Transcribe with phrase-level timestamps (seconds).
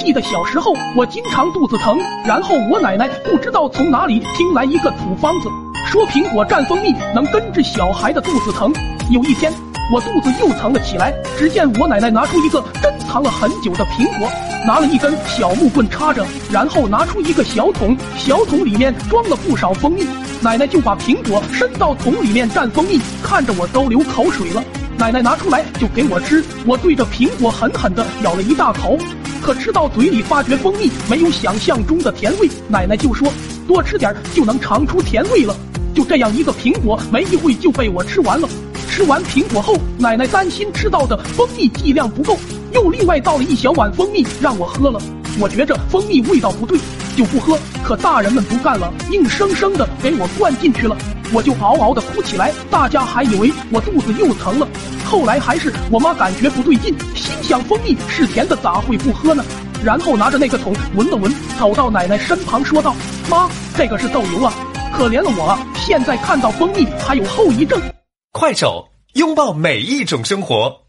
[0.00, 5.48] 记得小时候，我经常肚子疼，然后我奶奶不知道从哪里听来一个土方子，
[5.86, 8.72] 说苹果蘸蜂蜜能根治小孩的肚子疼。
[9.10, 9.52] 有一天，
[9.92, 14.26] 我肚子又疼了起来，只见我奶奶拿出一个珍藏了很久的苹果，
[14.66, 20.06] 拿了一根小木棍插着，然后拿出一个小桶，小桶里面装了不少蜂蜜，
[20.40, 24.64] 奶奶就把苹果伸到桶里面蘸蜂蜜，看着我都流口水了。
[24.96, 28.98] 奶奶拿出来就给我吃，我对着苹果狠狠地咬了一大口，
[29.40, 33.32] 可吃到嘴里发觉蜂蜜没有想象中的甜味，奶奶就说
[33.66, 35.56] 多吃点就能尝出甜味了。
[35.94, 38.48] 就这样一个苹果没一会就被我吃完了。
[38.88, 42.38] 吃完苹果后，奶奶担心吃到的蜂蜜剂量不够，
[42.72, 45.00] 又另外倒了一小碗蜂蜜让我喝了。
[45.38, 46.78] 我觉着蜂蜜味道不对，
[47.16, 47.58] 就不喝。
[47.84, 50.96] 可大人们不干了，硬生生的给我灌进去了。
[51.32, 54.68] 我就嗷嗷的哭起来，大家还以为我肚子又疼了。
[55.10, 59.44] 后来还是我妈感觉不对劲，心想蜂蜜是甜的，咋会不喝呢？
[59.82, 62.94] 然后拿着那个桶闻了闻，走到奶奶身旁说道
[63.28, 64.54] ：“妈，这个是豆油啊，
[64.94, 65.66] 可怜了我啊！
[65.74, 67.82] 现在看到蜂蜜还有后遗症。”
[68.30, 70.82] 快手，拥抱每一种生活。